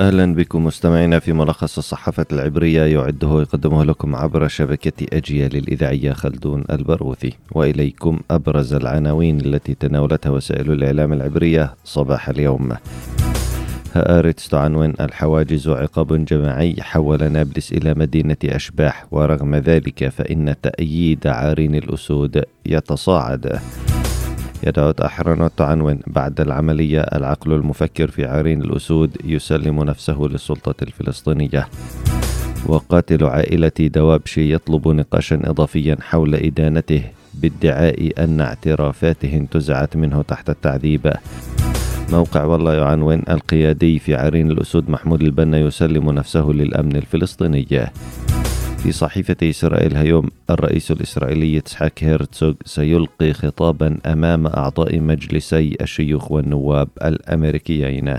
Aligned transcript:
أهلا 0.00 0.34
بكم 0.34 0.64
مستمعينا 0.64 1.18
في 1.18 1.32
ملخص 1.32 1.78
الصحافة 1.78 2.26
العبرية 2.32 2.82
يعده 2.82 3.28
ويقدمه 3.28 3.84
لكم 3.84 4.16
عبر 4.16 4.48
شبكة 4.48 5.06
أجيال 5.16 5.56
الإذاعية 5.56 6.12
خلدون 6.12 6.64
البرغوثي 6.70 7.32
وإليكم 7.52 8.20
أبرز 8.30 8.74
العناوين 8.74 9.40
التي 9.40 9.74
تناولتها 9.74 10.30
وسائل 10.30 10.72
الإعلام 10.72 11.12
العبرية 11.12 11.74
صباح 11.84 12.28
اليوم. 12.28 12.72
هآرتس 13.94 14.48
تعنون 14.48 14.94
الحواجز 15.00 15.68
عقاب 15.68 16.24
جماعي 16.24 16.76
حول 16.80 17.32
نابلس 17.32 17.72
إلى 17.72 17.94
مدينة 17.94 18.36
أشباح 18.44 19.06
ورغم 19.10 19.54
ذلك 19.54 20.08
فإن 20.08 20.54
تأييد 20.62 21.26
عارين 21.26 21.74
الأسود 21.74 22.42
يتصاعد. 22.66 23.60
يدعو 24.66 24.90
أحرنوت 24.90 25.52
تعنون 25.56 25.98
بعد 26.06 26.40
العملية 26.40 27.00
العقل 27.00 27.52
المفكر 27.52 28.10
في 28.10 28.24
عرين 28.24 28.62
الأسود 28.62 29.16
يسلم 29.24 29.84
نفسه 29.84 30.18
للسلطة 30.20 30.74
الفلسطينية. 30.82 31.68
وقاتل 32.66 33.24
عائلة 33.24 33.72
دوابشي 33.78 34.52
يطلب 34.52 34.88
نقاشا 34.88 35.40
إضافيا 35.44 35.96
حول 36.00 36.34
إدانته 36.34 37.02
بادعاء 37.34 38.12
أن 38.18 38.40
اعترافاته 38.40 39.36
انتزعت 39.36 39.96
منه 39.96 40.22
تحت 40.22 40.50
التعذيب. 40.50 41.12
موقع 42.12 42.44
والله 42.44 42.74
يعنون 42.74 43.22
القيادي 43.28 43.98
في 43.98 44.14
عرين 44.14 44.50
الأسود 44.50 44.90
محمود 44.90 45.22
البنا 45.22 45.58
يسلم 45.58 46.10
نفسه 46.10 46.46
للأمن 46.50 46.96
الفلسطيني. 46.96 47.86
في 48.86 48.92
صحيفة 48.92 49.36
إسرائيل 49.42 49.96
هيوم 49.96 50.30
الرئيس 50.50 50.90
الإسرائيلي 50.90 51.62
إسحاق 51.66 51.92
هيرتسوغ 51.98 52.52
سيلقي 52.64 53.32
خطابا 53.32 53.98
أمام 54.06 54.46
أعضاء 54.46 55.00
مجلسي 55.00 55.76
الشيوخ 55.80 56.32
والنواب 56.32 56.88
الأمريكيين. 57.04 58.14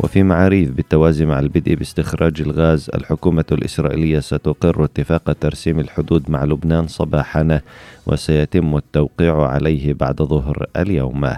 وفي 0.00 0.22
معاريف 0.22 0.70
بالتوازي 0.70 1.26
مع 1.26 1.38
البدء 1.38 1.74
باستخراج 1.74 2.40
الغاز 2.40 2.90
الحكومة 2.94 3.44
الإسرائيلية 3.52 4.20
ستقر 4.20 4.84
اتفاق 4.84 5.32
ترسيم 5.32 5.80
الحدود 5.80 6.30
مع 6.30 6.44
لبنان 6.44 6.86
صباحا 6.86 7.60
وسيتم 8.06 8.76
التوقيع 8.76 9.46
عليه 9.46 9.94
بعد 9.94 10.22
ظهر 10.22 10.66
اليوم. 10.76 11.28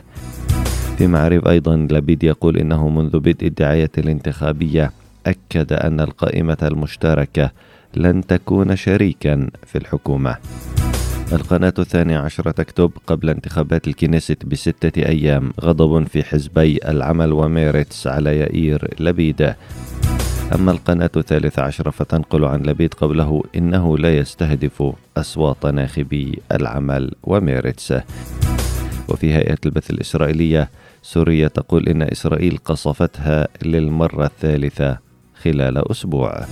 في 0.96 1.06
معاريف 1.06 1.48
أيضا 1.48 1.76
لبيد 1.76 2.24
يقول 2.24 2.56
إنه 2.56 2.88
منذ 2.88 3.18
بدء 3.18 3.46
الدعاية 3.46 3.90
الانتخابية 3.98 4.92
أكد 5.26 5.72
أن 5.72 6.00
القائمة 6.00 6.58
المشتركة 6.62 7.50
لن 7.96 8.26
تكون 8.26 8.76
شريكا 8.76 9.50
في 9.66 9.78
الحكومة. 9.78 10.36
القناة 11.32 11.74
الثانية 11.78 12.18
عشرة 12.18 12.50
تكتب 12.50 12.90
قبل 13.06 13.30
انتخابات 13.30 13.88
الكنيست 13.88 14.46
بستة 14.46 15.02
أيام 15.02 15.52
غضب 15.60 16.06
في 16.06 16.24
حزبي 16.24 16.78
العمل 16.88 17.32
وميرتس 17.32 18.06
على 18.06 18.38
يائير 18.38 18.94
لبيد. 19.00 19.56
أما 20.54 20.72
القناة 20.72 21.10
الثالثة 21.16 21.62
عشرة 21.62 21.90
فتنقل 21.90 22.44
عن 22.44 22.62
لبيد 22.62 22.94
قوله 22.94 23.42
إنه 23.56 23.98
لا 23.98 24.16
يستهدف 24.18 24.92
أصوات 25.16 25.66
ناخبي 25.66 26.38
العمل 26.52 27.14
وميرتس 27.22 27.94
وفي 29.08 29.34
هيئة 29.34 29.58
البث 29.66 29.90
الإسرائيلية 29.90 30.70
سوريا 31.02 31.48
تقول 31.48 31.88
إن 31.88 32.02
إسرائيل 32.02 32.58
قصفتها 32.64 33.48
للمرة 33.62 34.24
الثالثة 34.24 34.98
خلال 35.42 35.90
أسبوع. 35.90 36.44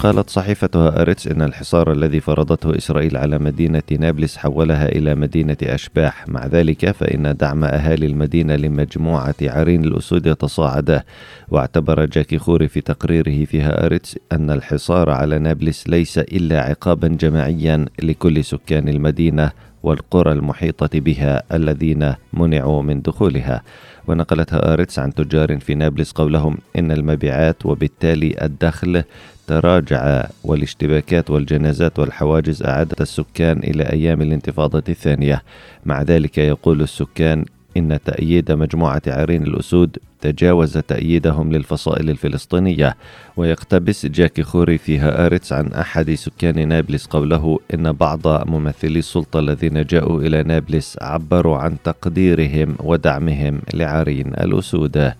قالت 0.00 0.30
صحيفة 0.30 0.68
هآرتس 0.74 1.26
إن 1.26 1.42
الحصار 1.42 1.92
الذي 1.92 2.20
فرضته 2.20 2.76
إسرائيل 2.76 3.16
على 3.16 3.38
مدينة 3.38 3.82
نابلس 3.98 4.36
حولها 4.36 4.88
إلى 4.88 5.14
مدينة 5.14 5.56
أشباح. 5.62 6.28
مع 6.28 6.46
ذلك 6.46 6.90
فإن 6.90 7.36
دعم 7.36 7.64
أهالي 7.64 8.06
المدينة 8.06 8.56
لمجموعة 8.56 9.34
عرين 9.42 9.84
الأسود 9.84 10.26
يتصاعد 10.26 11.02
واعتبر 11.48 12.04
جاكي 12.04 12.38
خوري 12.38 12.68
في 12.68 12.80
تقريره 12.80 13.44
في 13.44 13.60
هآرتس 13.60 14.18
أن 14.32 14.50
الحصار 14.50 15.10
على 15.10 15.38
نابلس 15.38 15.88
ليس 15.88 16.18
إلا 16.18 16.60
عقابا 16.60 17.08
جماعيا 17.08 17.86
لكل 18.02 18.44
سكان 18.44 18.88
المدينة. 18.88 19.50
والقرى 19.82 20.32
المحيطة 20.32 21.00
بها 21.00 21.42
الذين 21.52 22.14
منعوا 22.32 22.82
من 22.82 23.02
دخولها. 23.02 23.62
ونقلت 24.08 24.72
هآرتس 24.72 24.98
عن 24.98 25.14
تجار 25.14 25.58
في 25.58 25.74
نابلس 25.74 26.12
قولهم 26.12 26.58
إن 26.78 26.92
المبيعات 26.92 27.66
وبالتالي 27.66 28.36
الدخل 28.42 29.02
تراجع 29.46 30.26
والاشتباكات 30.44 31.30
والجنازات 31.30 31.98
والحواجز 31.98 32.62
أعادت 32.62 33.00
السكان 33.00 33.58
إلى 33.58 33.82
أيام 33.82 34.22
الانتفاضة 34.22 34.82
الثانية. 34.88 35.42
مع 35.86 36.02
ذلك 36.02 36.38
يقول 36.38 36.82
السكان 36.82 37.44
إن 37.76 37.98
تأييد 38.04 38.52
مجموعة 38.52 39.02
عرين 39.06 39.42
الأسود 39.42 39.98
تجاوز 40.20 40.78
تأييدهم 40.78 41.52
للفصائل 41.52 42.10
الفلسطينية 42.10 42.96
ويقتبس 43.36 44.06
جاكي 44.06 44.42
خوري 44.42 44.78
في 44.78 44.98
هآرتس 44.98 45.52
عن 45.52 45.66
أحد 45.66 46.14
سكان 46.14 46.68
نابلس 46.68 47.06
قوله 47.06 47.58
إن 47.74 47.92
بعض 47.92 48.48
ممثلي 48.48 48.98
السلطة 48.98 49.40
الذين 49.40 49.82
جاءوا 49.82 50.20
إلى 50.20 50.42
نابلس 50.42 50.98
عبروا 51.00 51.58
عن 51.58 51.76
تقديرهم 51.84 52.76
ودعمهم 52.80 53.60
لعرين 53.74 54.26
الأسود. 54.26 55.12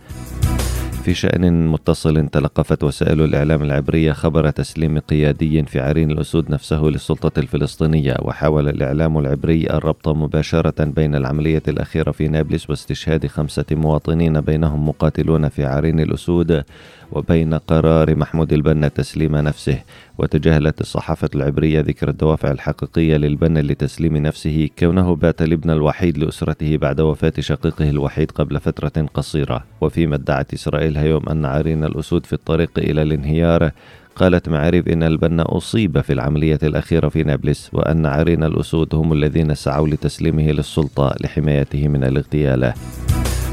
في 1.09 1.15
شأن 1.15 1.67
متصل 1.67 2.29
تلقفت 2.29 2.85
وسائل 2.85 3.21
الإعلام 3.21 3.63
العبرية 3.63 4.13
خبر 4.13 4.51
تسليم 4.51 4.99
قيادي 4.99 5.63
في 5.63 5.81
عرين 5.81 6.11
الأسود 6.11 6.51
نفسه 6.51 6.83
للسلطة 6.83 7.41
الفلسطينية 7.41 8.17
وحاول 8.23 8.69
الإعلام 8.69 9.19
العبري 9.19 9.71
الربط 9.71 10.09
مباشرة 10.09 10.85
بين 10.85 11.15
العملية 11.15 11.63
الأخيرة 11.69 12.11
في 12.11 12.29
نابلس 12.29 12.71
واستشهاد 12.71 13.27
خمسة 13.27 13.65
مواطنين 13.71 14.41
بينهم 14.41 14.89
مقاتلون 14.89 15.49
في 15.49 15.65
عرين 15.65 16.01
الأسود. 16.01 16.65
وبين 17.13 17.55
قرار 17.55 18.15
محمود 18.15 18.53
البنا 18.53 18.89
تسليم 18.89 19.37
نفسه 19.37 19.79
وتجاهلت 20.19 20.81
الصحافة 20.81 21.29
العبرية 21.35 21.81
ذكر 21.81 22.09
الدوافع 22.09 22.51
الحقيقية 22.51 23.17
للبنا 23.17 23.59
لتسليم 23.59 24.17
نفسه 24.17 24.69
كونه 24.79 25.17
بات 25.17 25.43
الابن 25.43 25.71
الوحيد 25.71 26.19
لأسرته 26.19 26.77
بعد 26.77 27.01
وفاة 27.01 27.33
شقيقه 27.39 27.91
الوحيد 27.91 28.31
قبل 28.31 28.61
فترة 28.61 29.07
قصيرة. 29.15 29.65
وفيما 29.81 30.15
ادعت 30.15 30.55
إسرائيل 30.55 30.97
هيوم 30.97 31.29
أن 31.29 31.45
عرين 31.45 31.85
الأسود 31.85 32.27
في 32.27 32.33
الطريق 32.33 32.71
إلى 32.79 33.03
الانهيار 33.03 33.71
قالت 34.17 34.49
معارف 34.49 34.89
إن 34.89 35.03
البنا 35.03 35.57
أصيب 35.57 36.01
في 36.01 36.13
العملية 36.13 36.59
الأخيرة 36.63 37.09
في 37.09 37.23
نابلس 37.23 37.71
وأن 37.73 38.07
عرين 38.07 38.45
الأسود 38.45 38.95
هم 38.95 39.13
الذين 39.13 39.55
سعوا 39.55 39.89
لتسليمه 39.89 40.51
للسلطة 40.51 41.15
لحمايته 41.21 41.89
من 41.89 42.05
الاغتيال. 42.05 42.73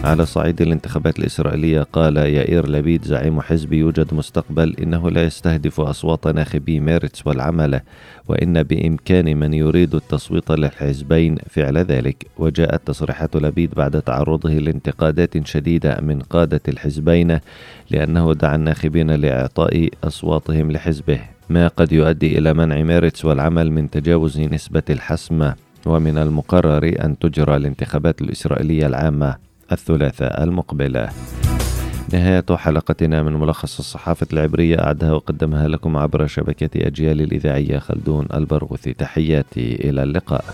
على 0.06 0.26
صعيد 0.26 0.62
الانتخابات 0.62 1.20
الإسرائيلية 1.20 1.82
قال 1.82 2.18
يائير 2.18 2.70
لبيد 2.70 3.06
زعيم 3.06 3.42
حزب 3.42 3.74
يوجد 3.74 4.14
مستقبل 4.14 4.76
إنه 4.84 5.10
لا 5.10 5.24
يستهدف 5.24 5.80
أصوات 5.80 6.28
ناخبي 6.28 6.80
ميرتس 6.80 7.28
والعمل 7.28 7.82
وإن 8.28 8.64
بإمكان 8.64 9.38
من 9.38 9.54
يريد 9.54 9.96
التصويت 9.96 10.52
للحزبين 10.52 11.38
فعل 11.50 11.78
ذلك. 11.78 12.26
وجاءت 12.38 12.88
تصريحات 12.88 13.36
لبيد 13.36 13.74
بعد 13.76 14.02
تعرضه 14.02 14.50
لانتقادات 14.54 15.48
شديدة 15.48 16.00
من 16.02 16.20
قادة 16.20 16.62
الحزبين 16.68 17.40
لأنه 17.92 18.34
دعا 18.34 18.56
الناخبين 18.56 19.12
لإعطاء 19.12 19.90
أصواتهم 20.04 20.72
لحزبه 20.72 21.20
ما 21.50 21.68
قد 21.68 21.92
يؤدي 21.92 22.38
إلى 22.38 22.54
منع 22.54 22.82
ميرتس 22.82 23.26
والعمل 23.26 23.72
من 23.72 23.90
تجاوز 23.90 24.40
نسبة 24.40 24.84
الحسم 24.90 25.52
ومن 25.86 26.18
المقرر 26.18 26.96
أن 27.06 27.20
تجرى 27.20 27.56
الانتخابات 27.56 28.22
الإسرائيلية 28.22 28.86
العامة. 28.86 29.55
الثلاثاء 29.72 30.44
المقبلة. 30.44 31.10
نهاية 32.14 32.46
حلقتنا 32.52 33.24
من 33.24 33.34
ملخص 33.34 33.80
الصحافة 33.80 34.28
العبرية 34.34 34.80
أعدها 34.80 35.14
وقدمها 35.14 35.68
لكم 35.68 35.98
عبر 35.98 36.28
شبكة 36.28 36.88
أجيال 36.88 37.22
الإذاعية 37.22 37.80
خلدون 37.80 38.28
البرغوثي. 38.34 38.94
تحياتي 38.94 39.90
إلى 39.90 40.04
اللقاء. 40.04 40.46